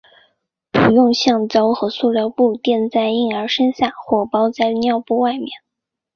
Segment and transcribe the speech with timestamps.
[0.71, 5.51] 不用橡胶和塑料布垫在婴儿身下或包在尿布外面。